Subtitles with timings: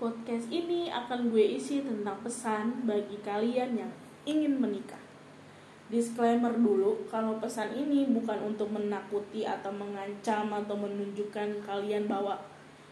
[0.00, 3.92] Podcast ini akan gue isi tentang pesan bagi kalian yang
[4.24, 5.00] ingin menikah.
[5.92, 12.36] Disclaimer dulu, kalau pesan ini bukan untuk menakuti atau mengancam atau menunjukkan kalian bahwa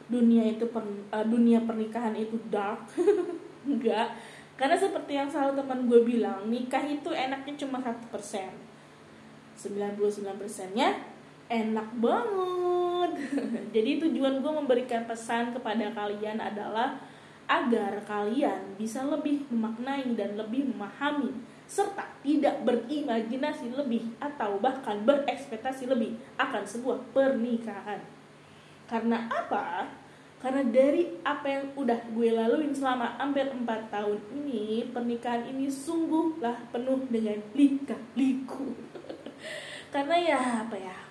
[0.09, 2.89] dunia itu per, uh, dunia pernikahan itu dark.
[3.69, 4.16] Enggak.
[4.57, 8.53] Karena seperti yang selalu teman gue bilang, nikah itu enaknya cuma satu persen.
[9.57, 10.93] 99 persennya
[11.49, 12.77] enak banget.
[13.75, 17.01] Jadi tujuan gue memberikan pesan kepada kalian adalah
[17.49, 21.32] agar kalian bisa lebih memaknai dan lebih memahami
[21.69, 28.01] serta tidak berimajinasi lebih atau bahkan berekspektasi lebih akan sebuah pernikahan.
[28.88, 29.85] Karena apa?
[30.38, 36.73] Karena dari apa yang udah gue laluin selama hampir 4 tahun ini, pernikahan ini sungguhlah
[36.73, 38.73] penuh dengan lika-liku.
[39.93, 41.07] Karena ya apa ya,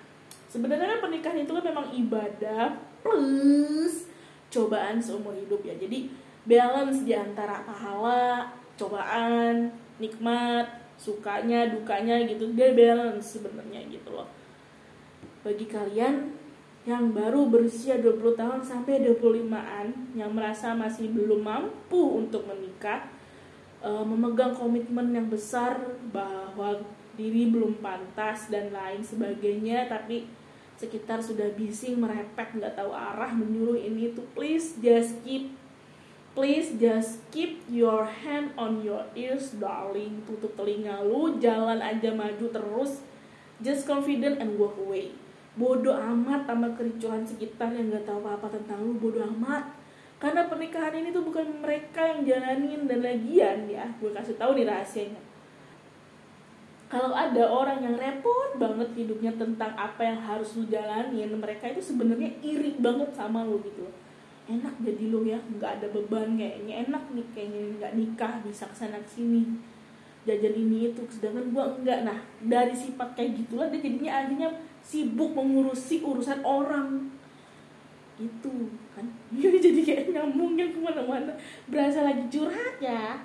[0.48, 4.08] sebenarnya kan pernikahan itu kan memang ibadah plus
[4.48, 5.76] cobaan seumur hidup ya.
[5.76, 6.08] Jadi
[6.48, 8.48] balance di antara pahala
[8.80, 9.68] cobaan
[10.00, 12.50] nikmat sukanya dukanya gitu.
[12.56, 14.26] Dia balance sebenarnya gitu loh.
[15.44, 16.34] Bagi kalian
[16.88, 23.04] yang baru berusia 20 tahun sampai 25-an yang merasa masih belum mampu untuk menikah
[23.84, 25.76] uh, memegang komitmen yang besar
[26.08, 26.80] bahwa
[27.18, 30.30] diri belum pantas dan lain sebagainya tapi
[30.78, 35.50] sekitar sudah bising merepet nggak tahu arah menyuruh ini tuh please just keep
[36.38, 40.22] please just keep your hand on your ears darling.
[40.22, 43.02] Tutup telinga lu jalan aja maju terus.
[43.58, 45.10] Just confident and walk away.
[45.58, 49.66] Bodoh amat sama kericuhan sekitar yang nggak tahu apa-apa tentang lu bodoh amat.
[50.22, 53.90] Karena pernikahan ini tuh bukan mereka yang jalanin dan lagian ya.
[53.98, 55.18] Gue kasih tahu nih rahasianya
[56.88, 61.84] kalau ada orang yang repot banget hidupnya tentang apa yang harus lu jalanin mereka itu
[61.84, 63.84] sebenarnya iri banget sama lu gitu.
[64.48, 66.88] Enak jadi lu ya nggak ada beban kayaknya.
[66.88, 69.60] Enak nih kayaknya nggak nikah bisa ke sana ke sini.
[70.24, 74.48] Jajan ini itu sedangkan gua enggak nah dari sifat kayak gitulah dia jadinya akhirnya
[74.80, 77.12] sibuk mengurusi urusan orang.
[78.16, 79.04] Itu kan.
[79.36, 81.36] Jadi kayak nyambungnya ke mana-mana.
[81.68, 83.20] Berasa lagi curhat ya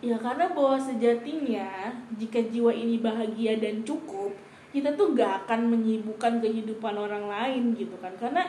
[0.00, 4.32] Ya karena bahwa sejatinya jika jiwa ini bahagia dan cukup,
[4.72, 8.16] kita tuh gak akan menyibukkan kehidupan orang lain gitu kan.
[8.16, 8.48] Karena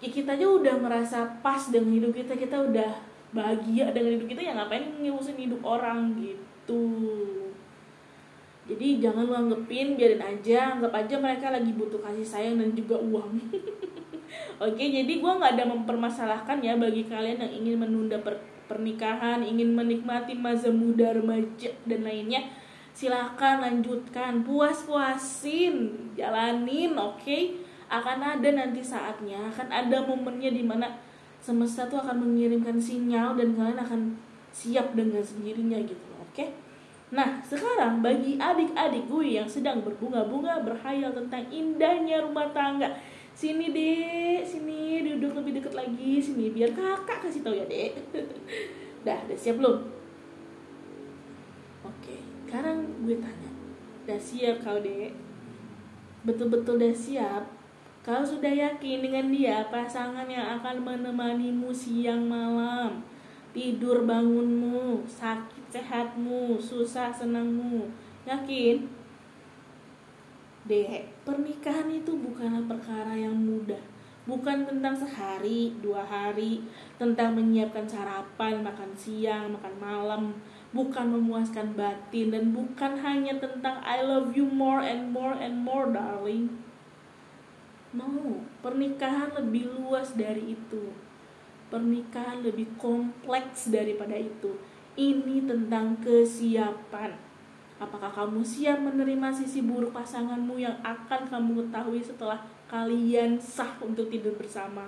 [0.00, 4.42] ya kita aja udah merasa pas dengan hidup kita, kita udah bahagia dengan hidup kita
[4.42, 6.82] ya ngapain ngurusin hidup orang gitu.
[8.70, 12.94] Jadi jangan lu anggapin, biarin aja, anggap aja mereka lagi butuh kasih sayang dan juga
[13.02, 13.34] uang.
[14.64, 18.38] Oke, jadi gue nggak ada mempermasalahkan ya bagi kalian yang ingin menunda per
[18.70, 22.46] pernikahan, ingin menikmati masa muda remaja dan lainnya,
[22.94, 27.18] silahkan lanjutkan, puas-puasin, jalanin, oke?
[27.18, 27.58] Okay?
[27.90, 30.86] Akan ada nanti saatnya, akan ada momennya di mana
[31.42, 34.00] semesta tuh akan mengirimkan sinyal dan kalian akan
[34.54, 36.30] siap dengan sendirinya gitu, oke?
[36.30, 36.54] Okay?
[37.10, 42.94] Nah, sekarang bagi adik-adik gue yang sedang berbunga-bunga berhayal tentang indahnya rumah tangga,
[43.34, 44.46] sini dek.
[44.46, 46.20] Sini duduk lebih deket lagi.
[46.20, 47.92] Sini biar kakak kasih tahu ya dek.
[49.06, 49.78] Dah udah siap belum?
[51.86, 52.16] Oke
[52.50, 53.50] sekarang gue tanya.
[54.02, 55.14] Udah siap kau dek?
[56.26, 57.46] Betul-betul udah siap?
[58.02, 63.06] Kau sudah yakin dengan dia pasangan yang akan menemanimu siang malam?
[63.54, 67.86] Tidur bangunmu sakit sehatmu susah senangmu?
[68.26, 68.99] Yakin
[70.68, 73.80] Dek, pernikahan itu bukanlah perkara yang mudah.
[74.28, 76.60] Bukan tentang sehari, dua hari,
[77.00, 80.22] tentang menyiapkan sarapan, makan siang, makan malam,
[80.76, 85.88] bukan memuaskan batin, dan bukan hanya tentang I love you more and more and more,
[85.88, 86.60] darling.
[87.96, 90.92] No, pernikahan lebih luas dari itu.
[91.72, 94.60] Pernikahan lebih kompleks daripada itu.
[94.94, 97.29] Ini tentang kesiapan
[97.80, 102.36] Apakah kamu siap menerima sisi buruk pasanganmu yang akan kamu ketahui setelah
[102.68, 104.84] kalian sah untuk tidur bersama?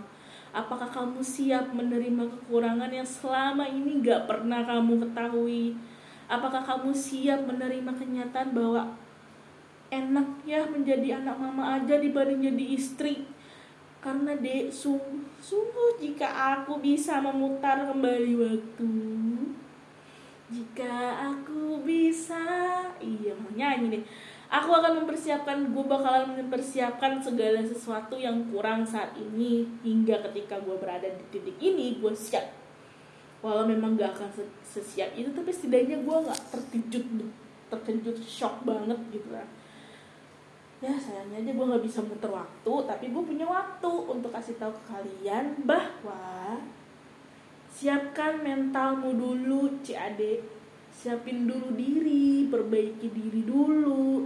[0.53, 5.73] Apakah kamu siap menerima kekurangan yang selama ini gak pernah kamu ketahui?
[6.29, 8.93] Apakah kamu siap menerima kenyataan bahwa
[9.89, 13.25] enak ya menjadi anak mama aja dibanding jadi istri
[14.05, 18.93] karena dek sungguh, sungguh jika aku bisa memutar kembali waktu
[23.91, 24.03] nih
[24.53, 30.77] aku akan mempersiapkan gue bakalan mempersiapkan segala sesuatu yang kurang saat ini hingga ketika gue
[30.77, 32.61] berada di titik ini gue siap.
[33.43, 34.31] Walau memang gak akan
[34.63, 37.07] sesiap itu tapi setidaknya gue gak terkejut
[37.73, 39.49] terkejut shock banget gitu lah.
[40.85, 44.75] Ya sayangnya aja gue nggak bisa muter waktu tapi gue punya waktu untuk kasih tahu
[44.75, 46.59] ke kalian bahwa
[47.73, 50.43] siapkan mentalmu dulu CAD
[51.03, 54.23] siapin dulu diri perbaiki diri dulu.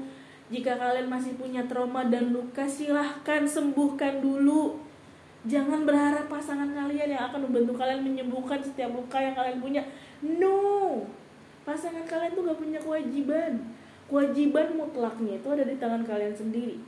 [0.52, 4.76] Jika kalian masih punya trauma dan luka silahkan sembuhkan dulu.
[5.48, 9.82] Jangan berharap pasangan kalian yang akan membantu kalian menyembuhkan setiap luka yang kalian punya.
[10.20, 11.00] No!
[11.64, 13.58] Pasangan kalian tuh gak punya kewajiban.
[14.06, 16.78] Kewajiban mutlaknya itu ada di tangan kalian sendiri.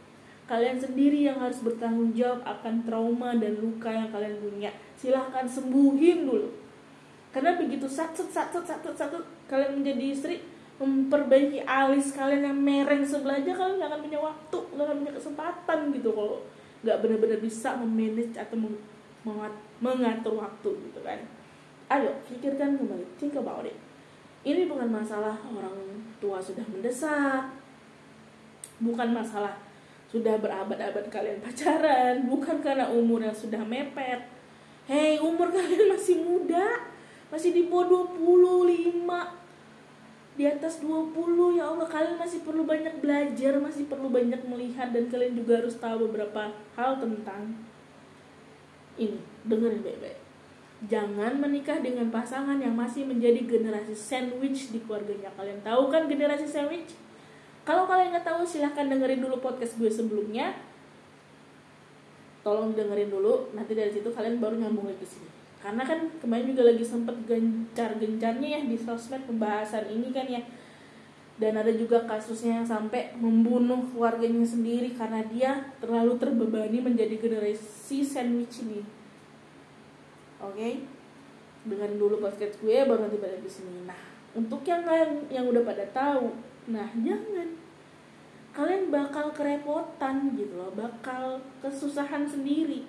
[0.46, 4.70] Kalian sendiri yang harus bertanggung jawab akan trauma dan luka yang kalian punya.
[4.94, 6.50] Silahkan sembuhin dulu.
[7.34, 10.36] Karena begitu satu satu satu satu kalian menjadi istri
[10.78, 15.14] memperbaiki alis kalian yang mereng sebelah aja kalian nggak akan punya waktu nggak akan punya
[15.18, 16.38] kesempatan gitu kalau
[16.86, 18.56] nggak benar-benar bisa memanage atau
[19.82, 21.18] mengatur waktu gitu kan.
[21.90, 23.74] Ayo pikirkan kembali think about it.
[24.46, 25.74] Ini bukan masalah orang
[26.22, 27.58] tua sudah mendesak
[28.78, 29.58] bukan masalah
[30.06, 34.22] sudah berabad-abad kalian pacaran bukan karena umur yang sudah mepet.
[34.86, 36.78] Hei umur kalian masih muda
[37.28, 39.04] masih di bawah 25
[40.38, 45.10] di atas 20 ya Allah kalian masih perlu banyak belajar masih perlu banyak melihat dan
[45.10, 47.58] kalian juga harus tahu beberapa hal tentang
[48.94, 49.18] ini.
[49.42, 50.18] Dengerin baik-baik.
[50.86, 55.34] Jangan menikah dengan pasangan yang masih menjadi generasi sandwich di keluarganya.
[55.34, 56.94] Kalian tahu kan generasi sandwich?
[57.66, 60.54] Kalau kalian nggak tahu silahkan dengerin dulu podcast gue sebelumnya.
[62.46, 66.54] Tolong dengerin dulu nanti dari situ kalian baru nyambung lagi ke sini karena kan kemarin
[66.54, 70.42] juga lagi sempet gencar-gencarnya ya di sosmed pembahasan ini kan ya.
[71.38, 78.02] Dan ada juga kasusnya yang sampai membunuh keluarganya sendiri karena dia terlalu terbebani menjadi generasi
[78.02, 78.82] sandwich ini.
[80.42, 80.54] Oke?
[80.54, 80.74] Okay?
[81.68, 83.84] dengerin dulu podcast gue baru nanti balik di sini.
[83.84, 83.98] Nah
[84.32, 86.32] untuk yang lain yang udah pada tahu
[86.70, 87.58] nah jangan.
[88.54, 92.82] Kalian bakal kerepotan gitu loh bakal kesusahan sendiri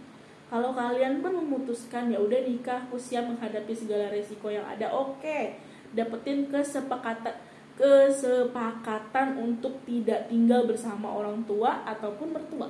[0.49, 5.21] kalau kalian pun memutuskan ya udah nikah usia menghadapi segala resiko yang ada oke.
[5.21, 5.61] Okay.
[5.89, 7.33] dapetin kesepakatan
[7.77, 12.69] kesepakatan untuk tidak tinggal bersama orang tua ataupun mertua.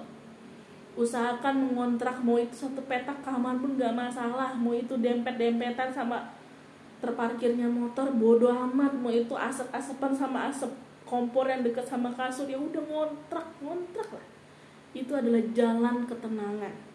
[0.99, 6.35] Usahakan mengontrak mau itu satu petak kamar pun gak masalah mau itu dempet-dempetan sama
[6.99, 8.91] terparkirnya motor bodoh amat.
[8.99, 10.71] Mau itu asap-asapan sama asap
[11.07, 14.25] kompor yang dekat sama kasur ya udah ngontrak ngontrak lah.
[14.91, 16.88] Itu adalah jalan ketenangan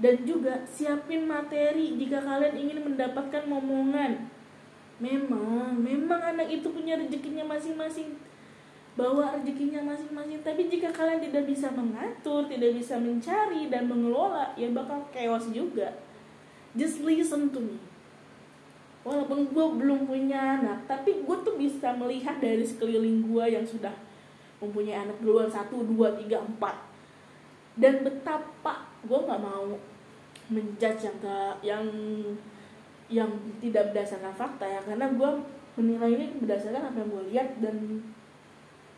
[0.00, 4.30] dan juga siapin materi jika kalian ingin mendapatkan momongan.
[5.02, 8.16] Memang memang anak itu punya rezekinya masing-masing.
[8.94, 10.40] Bawa rezekinya masing-masing.
[10.40, 15.98] Tapi jika kalian tidak bisa mengatur tidak bisa mencari dan mengelola ya bakal chaos juga.
[16.72, 17.76] Just listen to me.
[19.02, 23.92] Walaupun gue belum punya anak tapi gue tuh bisa melihat dari sekeliling gue yang sudah
[24.62, 25.50] mempunyai anak duluan.
[25.50, 26.78] Satu dua tiga empat.
[27.74, 29.74] Dan betapa gue nggak mau
[30.52, 31.84] menjudge yang ke yang
[33.12, 33.30] yang
[33.60, 34.80] tidak berdasarkan fakta ya.
[34.84, 35.30] Karena gue
[35.80, 37.76] menilai ini berdasarkan apa yang gue lihat dan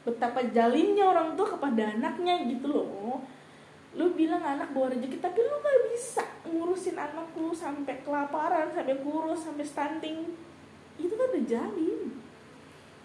[0.04, 3.22] betapa jalinnya orang tua kepada anaknya gitu loh.
[3.94, 8.98] Lu bilang anak bawa rezeki tapi lu gak bisa ngurusin anak lu sampai kelaparan sampai
[9.00, 10.34] kurus sampai stunting.
[10.98, 12.00] Itu kan udah jalin.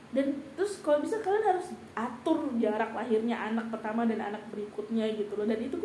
[0.09, 5.37] Dan terus kalau bisa kalian harus atur jarak lahirnya anak pertama dan anak berikutnya gitu
[5.37, 5.45] loh.
[5.45, 5.77] Dan itu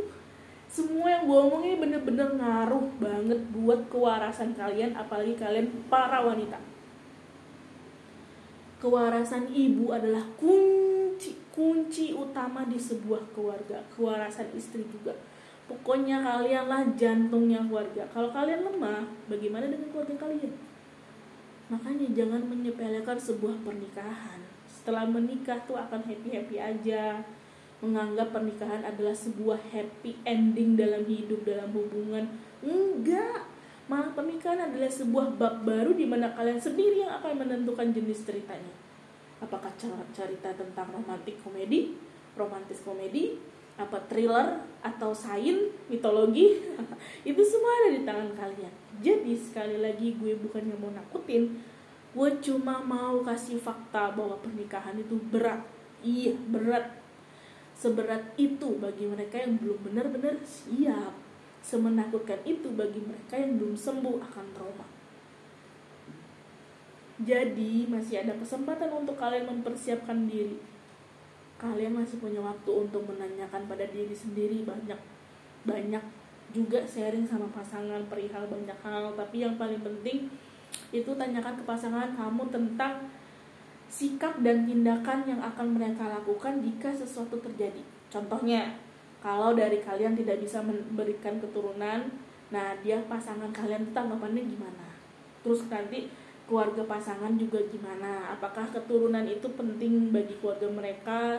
[0.75, 6.59] semua yang gue omongin bener-bener ngaruh banget buat kewarasan kalian apalagi kalian para wanita.
[8.83, 13.87] Kewarasan ibu adalah kunci kunci utama di sebuah keluarga.
[13.95, 15.15] Kewarasan istri juga.
[15.71, 18.11] Pokoknya kalianlah jantungnya keluarga.
[18.11, 20.53] Kalau kalian lemah bagaimana dengan keluarga kalian?
[21.71, 24.43] Makanya jangan menyepelekan sebuah pernikahan.
[24.67, 27.23] Setelah menikah tuh akan happy happy aja
[27.85, 32.25] menganggap pernikahan adalah sebuah happy ending dalam hidup dalam hubungan.
[32.65, 33.45] Enggak.
[33.85, 38.73] Malah pernikahan adalah sebuah bab baru di mana kalian sendiri yang akan menentukan jenis ceritanya.
[39.45, 41.93] Apakah cerita tentang romantik komedi
[42.35, 43.39] romantis komedi
[43.77, 46.65] apa thriller atau sains mitologi?
[47.29, 48.73] Itu semua ada di tangan kalian.
[49.05, 51.61] Jadi sekali lagi gue bukan yang mau nakutin.
[52.15, 55.67] Gue cuma mau kasih fakta bahwa pernikahan itu berat.
[55.99, 57.04] Iya berat
[57.75, 61.13] seberat itu bagi mereka yang belum benar-benar siap.
[61.65, 64.87] Semenakutkan itu bagi mereka yang belum sembuh akan trauma.
[67.25, 70.59] Jadi masih ada kesempatan untuk kalian mempersiapkan diri.
[71.57, 74.67] Kalian masih punya waktu untuk menanyakan pada diri sendiri.
[74.67, 74.99] Banyak
[75.65, 76.05] banyak
[76.53, 79.15] juga sharing sama pasangan perihal banyak hal.
[79.17, 80.29] Tapi yang paling penting
[80.91, 83.09] itu tanyakan ke pasangan kamu tentang
[83.95, 87.79] sikap dan tindakan yang akan mereka lakukan jika sesuatu terjadi.
[88.11, 88.75] Contohnya
[89.23, 92.11] kalau dari kalian tidak bisa memberikan keturunan
[92.51, 94.99] nah dia pasangan kalian tanggapannya gimana?
[95.47, 96.11] Terus nanti
[96.51, 98.35] keluarga pasangan juga gimana?
[98.35, 101.39] Apakah keturunan itu penting bagi keluarga mereka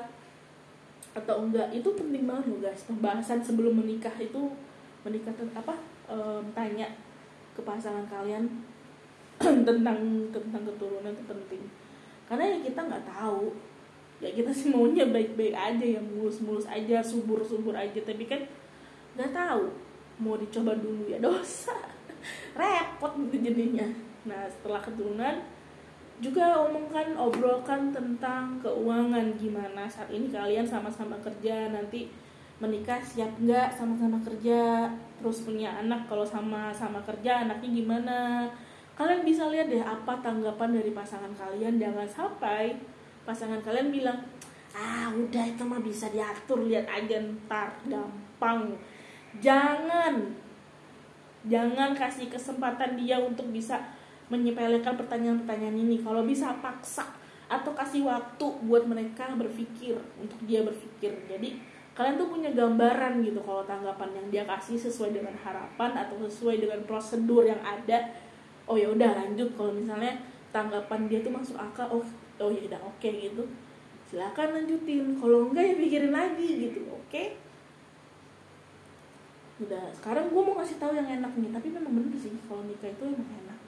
[1.11, 1.67] atau enggak?
[1.75, 2.87] Itu penting banget loh guys.
[2.87, 4.55] Pembahasan sebelum menikah itu
[5.03, 5.75] menikah apa
[6.07, 6.87] um, tanya
[7.51, 8.47] ke pasangan kalian
[9.67, 9.99] tentang
[10.31, 11.63] tentang keturunan itu penting
[12.25, 13.53] karena ya kita nggak tahu.
[14.23, 17.99] Ya kita sih maunya baik-baik aja ya mulus-mulus aja subur-subur aja.
[18.01, 18.41] Tapi kan
[19.13, 19.69] nggak tahu.
[20.21, 21.75] Mau dicoba dulu ya dosa.
[22.59, 23.85] Repot gitu jadinya.
[24.25, 25.35] Nah setelah keturunan
[26.23, 29.35] juga omongkan obrolkan tentang keuangan.
[29.37, 32.09] Gimana saat ini kalian sama-sama kerja nanti
[32.57, 34.89] menikah siap nggak sama-sama kerja?
[35.21, 38.17] Terus punya anak kalau sama-sama kerja anaknya gimana
[38.95, 41.75] kalian bisa lihat deh apa tanggapan dari pasangan kalian.
[41.77, 42.79] Jangan sampai
[43.27, 44.19] pasangan kalian bilang
[44.75, 48.75] ah udah itu mah bisa diatur lihat aja ntar gampang.
[49.43, 50.31] Jangan.
[51.45, 53.77] Jangan kasih kesempatan dia untuk bisa
[54.33, 56.01] menyepelekan pertanyaan-pertanyaan ini.
[56.01, 57.05] Kalau bisa paksa
[57.45, 61.13] atau kasih waktu buat mereka berpikir untuk dia berpikir.
[61.29, 61.61] Jadi
[61.93, 66.59] kalian tuh punya gambaran gitu kalau tanggapan yang dia kasih sesuai dengan harapan atau sesuai
[66.59, 68.11] dengan prosedur yang ada
[68.65, 70.13] oh ya udah lanjut kalau misalnya
[70.49, 72.05] tanggapan dia tuh masuk akal oh
[72.41, 73.43] oh ya udah oke okay, gitu
[74.05, 77.35] silakan lanjutin kalau enggak ya pikirin lagi gitu oke okay?
[79.55, 82.91] udah sekarang gue mau kasih tahu yang enak nih tapi memang bener sih kalau nikah
[82.91, 83.59] itu emang enak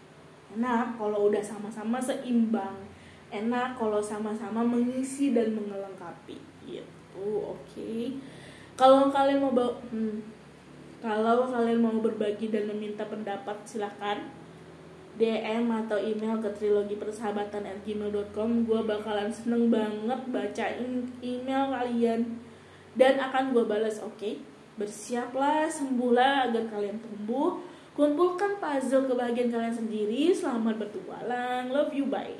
[0.60, 2.76] enak kalau udah sama-sama seimbang
[3.32, 8.20] enak kalau sama-sama mengisi dan mengelengkapi gitu oke okay.
[8.76, 10.20] kalau kalian mau hmm,
[11.00, 14.28] kalau kalian mau berbagi dan meminta pendapat silahkan
[15.18, 22.40] DM atau email ke trilogi persahabatan gmail.com gue bakalan seneng banget bacain email kalian
[22.94, 24.38] dan akan gue balas oke okay?
[24.78, 27.58] bersiaplah sembuhlah agar kalian tumbuh
[27.98, 30.30] Kumpulkan puzzle kebahagiaan kalian sendiri.
[30.30, 31.74] Selamat bertualang.
[31.74, 32.06] Love you.
[32.06, 32.38] Bye.